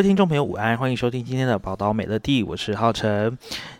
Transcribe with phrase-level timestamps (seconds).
[0.00, 3.36] 位听众朋友，午安，欢迎收听今天的《宝岛美乐地》，我是浩辰。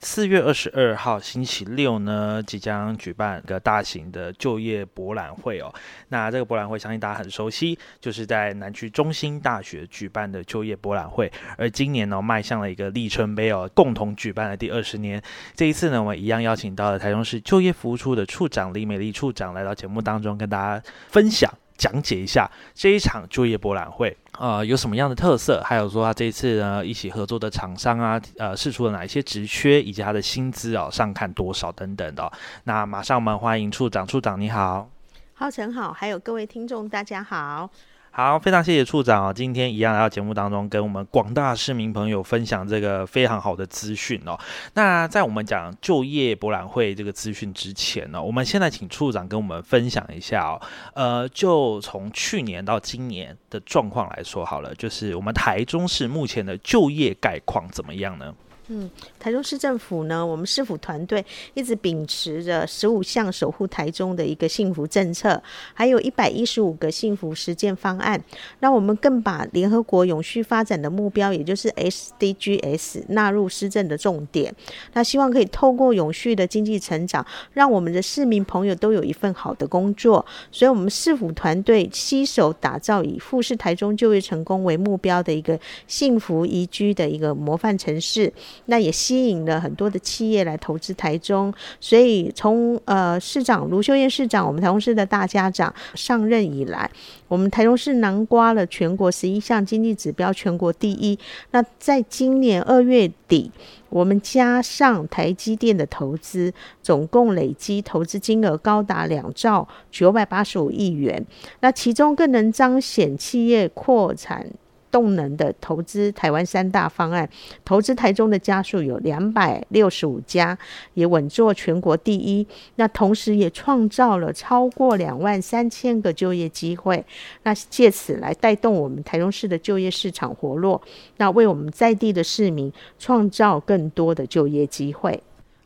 [0.00, 5.72] 四月二十二号星期六呢，即将举办一个大型的就业博览会哦。
[6.10, 11.32] 那这个博览会相信大家很熟悉，就是在南区中心大学举办的就业博览会。
[11.56, 15.22] 而今年呢，迈向了一个里程碑哦，共同举办了第二十年。
[15.56, 21.50] 这一次呢，我们一样邀请到了台中市就业服务处的处长李美丽处长来到节目当中，跟大家分享。
[21.76, 25.62] 讲解一下这一场就业博览会，呃，有什么样的特色？
[25.64, 32.32] 还有说他这一次呢，一起合作的厂商啊，呃，试出了哪一些职缺，以及他的薪资哦，上看多少等等的。
[32.64, 34.88] 那马上我们欢迎处长，处长你好，
[35.34, 37.70] 浩辰好，还有各位听众大家好。
[38.14, 39.32] 好，非常谢谢处长啊！
[39.32, 44.38] 今天一样来到节目当中，跟我们广大市民朋友分享这个非常好的资讯哦。
[44.74, 50.60] 那在我们讲就业博览会这个资讯之前呢，我们现在请处长跟我们分享一下哦。
[50.92, 58.34] 呃，就从去年到今年的状况来说好了，就是我们台中市目前的就业概况怎么样呢？
[58.68, 61.22] 嗯，台中市政府呢，我们市府团队
[61.54, 65.42] 一直秉持着十五项守护台中的一个幸福政策，
[65.74, 68.22] 还有一百一十五个幸福实践方案。
[68.60, 74.54] 那我们更把联合国永续发展的目标，也就是 SDGs 纳入施政的重点。
[74.92, 80.24] 那希望可以透过永续的经济成长，让我们的市民朋友都有一份好的工作。
[80.52, 88.32] 所以，我们市府团队携手打造以富士台中就业成功为目标的一个幸福宜居的一个模范城市。
[88.66, 96.90] 那也吸引了很多的企业来投资台中，所以从呃市长卢秀燕市长，我们台中市的大家长上任以来，
[97.28, 101.18] 我们台中市囊括了全国十一项经济指标全国第一。
[101.50, 103.50] 那在今年二月底，
[103.88, 106.52] 我们加上台积电的投资，
[106.82, 111.24] 总共累积投资金额高达两兆九百八十五亿元。
[111.60, 114.46] 那其中更能彰显企业扩产。
[114.92, 117.28] 动能的投资台湾三大方案，
[117.64, 120.56] 投资台中的家数有两百六十五家，
[120.94, 122.46] 也稳坐全国第一。
[122.76, 127.04] 那同时也创造了超过两万三千个就业机会，
[127.42, 130.80] 那借此来带动我们台中市的就业市场活络，
[131.16, 135.22] 那为我们在地的市民创造更多的就业机会。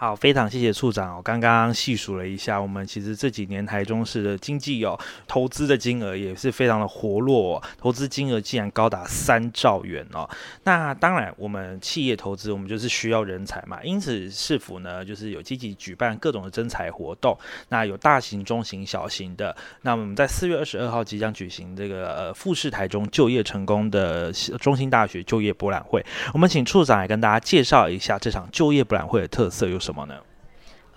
[0.00, 1.14] 好，非常谢谢处长。
[1.14, 10.26] 我刚刚细数了一下，我们其实这几年台中市的经济哦，投资的金额也是非常的活络哦，投资金额竟然高达三兆元哦。
[10.64, 17.36] 那当然，我们企业投资，我们就是需要人才嘛，因此市府呢，就是有积极举办各种的征才活动。
[17.68, 19.54] 那有大型、中型、小型的。
[19.82, 26.02] 那我们在四月二十二号即将举行这个呃富士台中就业成功的中心大学就业博览会。
[26.32, 29.89] 我们请处长来跟大家介绍一下这场就业博览会的特色有什么。
[29.90, 30.20] 什么呢？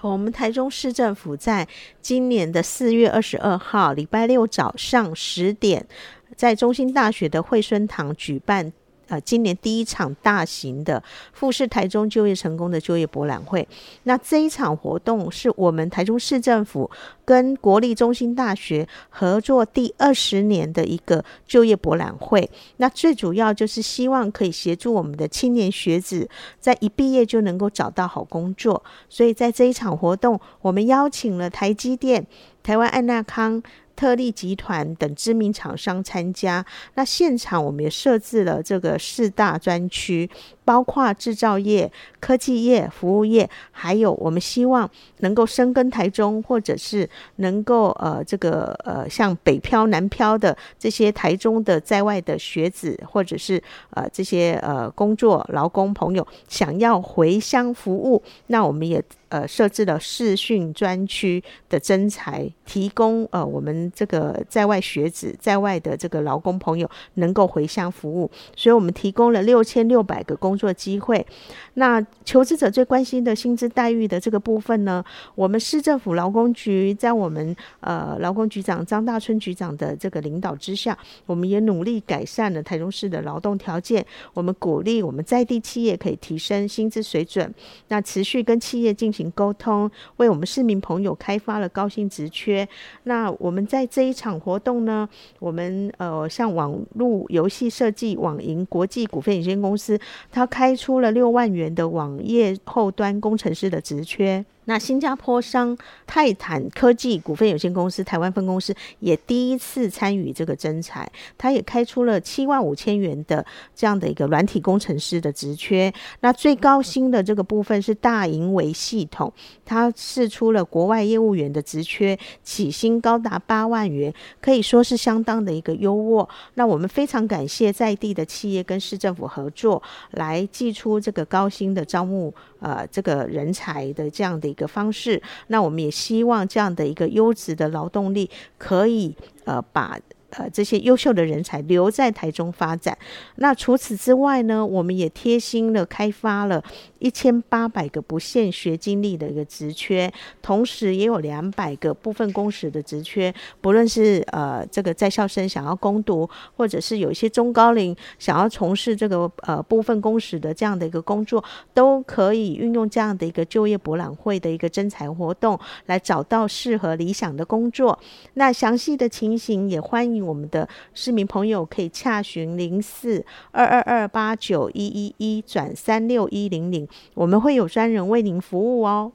[0.02, 1.68] 我们台中市政府在
[2.02, 5.88] 今年的四月二十二号礼拜六早上十点，
[6.36, 8.72] 在中心大学的惠蓀堂举办。
[9.14, 11.02] 呃，今年第一场大型的
[11.34, 13.68] 富士台中就业成功的就业博览会，
[14.04, 16.90] 那这一场活动是我们台中市政府
[17.24, 22.50] 跟国立中心大学合作第二十年的一个就业博览会。
[22.78, 26.28] 那最主要就是希望可以协助我们的青年学子
[26.60, 28.84] 在一毕业就能够找到好工作。
[29.10, 32.26] 所以在这一场活动，我们邀请了台积电、
[32.64, 33.62] 台湾爱纳康。
[33.96, 36.66] 特力集团等知名厂商参加，
[36.96, 40.30] 那现场我们也设置了这个四大专区，
[40.66, 44.90] 包括制造业、科技业、服务业，还有我们希望
[45.20, 53.62] 能够深耕台中，或者是能够呃这个呃像北漂、南漂的这些台中的在外的学子，或者是
[53.92, 59.04] 呃这些呃工作劳工朋友想要回乡服务，那我们也。
[59.34, 71.26] 呃，设置了视讯专区的征才，提供呃我们这个在外学子、在外的这个劳工朋友能够回乡服务，所以我们提供了六千六百个工作机会。
[71.74, 75.04] 那求职者最关心的薪资待遇的这个部分呢，
[75.34, 80.96] 我们市政府劳工局在我们呃劳工局长张大春局长的这个领导之下，
[81.26, 84.06] 我们也努力改善了台中市的劳动条件。
[84.36, 87.52] 我们鼓励我们在地企业可以提升薪资水准，
[87.88, 89.23] 那持续跟企业进行。
[89.32, 92.68] 沟通，为我们市民朋友开发了高薪职缺。
[93.04, 95.08] 那我们在这一场活动呢，
[95.40, 100.00] 我们呃像网络游戏设计网银国际股份有限公司，
[100.32, 104.44] 它开出了六万元的网页后端工程师的职缺。
[104.66, 105.78] 那新加坡商
[106.08, 113.46] 泰坦科技股份有限公司台湾分公司也第一次参与这个征才，他也开出了七万五千元的
[113.76, 115.94] 这样的一个软体工程师的职缺。
[116.22, 119.32] 那最高薪的这个部分是大银维系统，
[119.66, 126.28] 他释出了国外业务员的职缺，起薪高达八万元，可以说是相当的一个优渥。
[126.54, 129.82] 那我们非常感谢在地的企业跟市政府合作，
[130.12, 132.34] 来寄出这个高薪的招募。
[132.64, 139.14] 呃，这个人才的这样的一个方式，那我们也希望这样的一个优质的劳动力可以
[139.44, 140.00] 呃把。
[140.36, 142.98] 呃，这些优秀的人才留在台中发展。
[143.36, 146.64] 那除此之外呢，我们也贴心的开发了
[147.04, 150.10] 一千八百个不限学经历的一个职缺，
[150.42, 153.34] 同时也有两百个部分工时的职缺。
[153.60, 168.00] 不论是呃这个在校生想要攻读，或者是有一些中高龄想要从事这个呃部分工时的这样的一个工作，都可以运用这样的一个就业博览会的一个征才活动，来找到适合理想的工作。
[168.36, 170.24] 那详细的情形也欢迎。
[170.24, 179.12] 我们的市民朋友可以洽询零四二二二八九一一一转三六一零零，我们会有专人为您服务哦。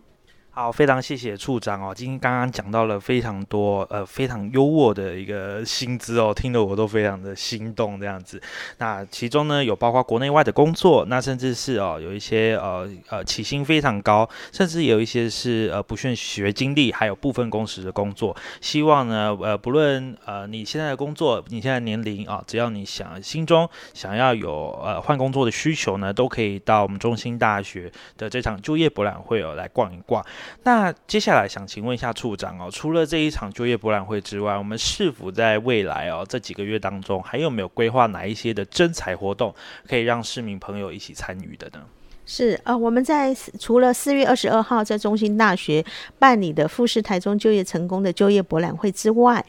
[0.59, 1.95] 好，非常谢谢处长哦。
[1.95, 8.43] 今天刚刚讲到了非常多呃非常优渥的一个薪资哦，听得我都非常的心动这样子。
[8.79, 18.37] 那其中呢有包括国内外的工作，那甚至是哦有一些呃呃起薪非常高，甚至有一些是呃不限学经历，还有部分工时的工作。
[18.61, 30.21] 希望呢呃不论呃你现在的工作，你现在年龄啊，只要你想心中想要有呃换工作的需求呢，都可以到我们中兴大学的这场就业博览会哦来逛一逛。
[30.63, 39.55] 那接下来想请问一下处长哦，除了这一场就业博览会之外，我们是否在未来哦这几个月当中，还有没有规划哪一些的征才活动，
[39.89, 41.85] 可以让市民朋友一起参与的呢？
[42.31, 45.83] 是呃，我们在除了四月二十二号在中兴大学
[46.19, 49.43] 办理的富士台中就业成功的就业博览会之外，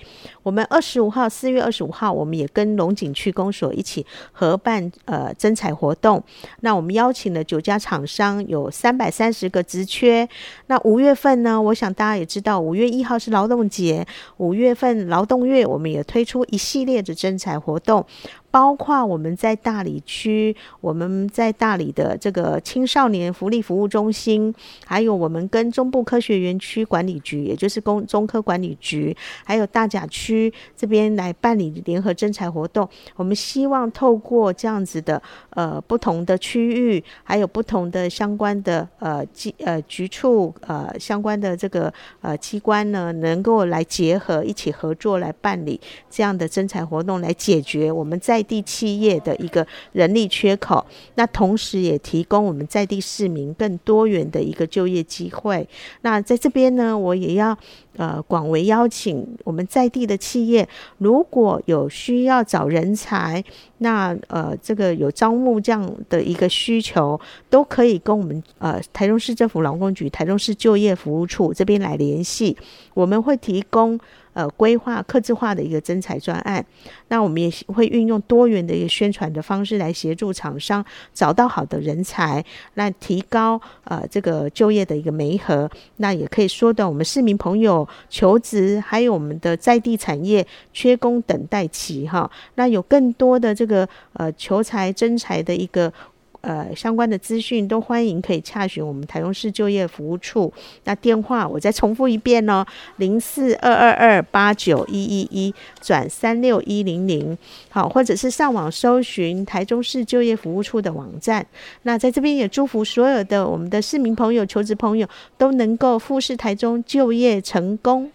[0.44, 6.24] 我们二十五号四月二十五号，我们也跟龙井区公所一起合办呃征才活动。
[6.62, 10.28] 那我们邀请了九家厂商，有三百三十个职缺。
[10.68, 18.06] 那五月份呢，我想大家也知道，五月一号是劳动节，五月份劳动月，我们也推出一系列的征才活动。
[18.52, 24.54] 包括我们在大理区，我们在大理的这个青少年福利服务中心，
[24.86, 32.88] 还有我们跟中部科学园区管理局，也就是工中科管理局，还有大甲区这边来办理联合征才活动。
[33.16, 45.80] 我们希望透过这样子的呃不同的区域，还有不同的相关的呃机呃局处呃相关的这个呃机关呢，能够来结合一起合作来办理
[46.10, 55.68] 这样的征才活动，来解决我们在在地企业的一个人力缺口，那同时也提供我们在地市民更多元的一个就业机会。
[56.04, 57.58] 那在这边呢，我也要
[57.98, 60.66] 呃广为邀请我们在地的企业，
[61.00, 63.44] 如果有需要找人才，
[63.80, 67.20] 那呃这个有招募这样的一个需求，
[67.50, 72.56] 都可以跟我们呃台中市政府劳工局台中市就业服务处这边来联系，
[72.94, 74.00] 我们会提供。
[74.34, 76.64] 呃，规划客制化的一个征才专案，
[77.08, 82.44] 那我们也会运用多元的一个宣传的方式来协助厂商找到好的人才，
[82.76, 85.70] 来提高呃这个就业的一个媒合。
[85.98, 95.92] 那也可以缩短，我们市民朋友求职，还有我们的在地产业缺工等待期哈，那有更多的这个呃求才征才的一个。
[96.42, 100.52] 呃，相关的资讯都欢迎可以洽询我们台中市就业服务处。
[100.86, 102.66] 那电话我再重复一遍哦，
[102.98, 107.38] 零四二二二八九一一一转三六一零零。
[107.70, 111.46] 好，或者是上网搜寻台中市就业服务处的网站。
[111.84, 118.10] 那在这边也祝福所有的我们的市民朋友、求职朋友都能够富士台中就业成功。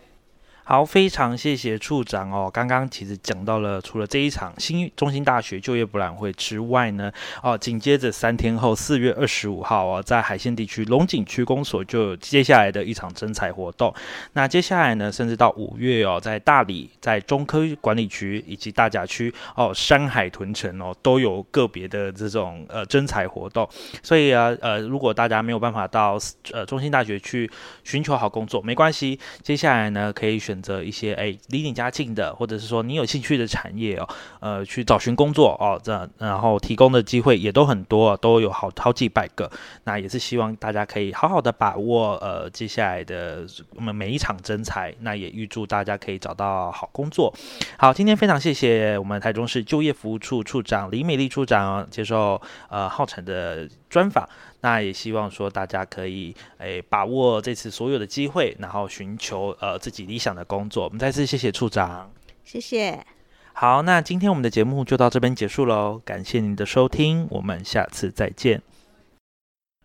[0.67, 2.51] 好，非常谢谢处长哦。
[2.51, 13.95] 刚刚其实讲到了，除了这一场新中心大学就业博览会之外呢，哦，紧接着三天后，四月二十五号哦，在海线地区龙井区公所就有接下来的一场征才活动。
[14.33, 23.69] 那接下来呢，甚至到五月哦，在大里、在中科管理区以及大甲区哦，山海屯城哦，都有个别的这种呃征才活动。
[24.03, 26.17] 所以啊，呃，如果大家没有办法到
[26.53, 27.51] 呃中心大学去
[27.85, 30.54] 寻求好工作，没关系，接下来呢，可以选。
[30.55, 34.09] 选择一些哎离你家近的，或者是说你有兴趣的产业哦，
[34.39, 39.51] 呃，去找寻工作哦，这然后提供的机会也都很多，都有好好几百个。
[39.83, 43.45] 那也是希望大家可以好好的把握呃接下来的
[43.75, 47.35] 我们每一场征才，那也预祝大家可以找到好工作。
[47.77, 54.29] 好，今天非常谢谢我们台中市就业服务处处长李美丽处长接受呃浩辰的专访。
[54.61, 60.83] 那也希望说大家可以诶、欸、把握这次所有的机会，然后寻求呃自己理想的工作。
[60.85, 62.11] 我们再次谢谢处长，
[62.45, 63.07] 谢谢。
[63.53, 68.63] 好，那今天我们的节目就到这边结束喽，感谢您的收听，我们下次再见。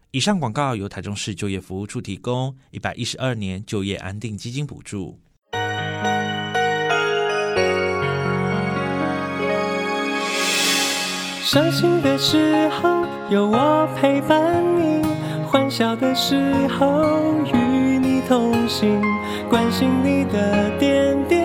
[0.09, 5.19] 以上广告由台中市就业服务处提供，一百一十二年就业安定基金补助。
[11.43, 12.98] 伤心的时候
[13.29, 14.41] 有我陪伴
[14.75, 15.05] 你，
[15.45, 16.35] 欢笑的时
[16.79, 17.05] 候
[17.53, 18.99] 与你同行，
[19.47, 21.38] 关心你的点点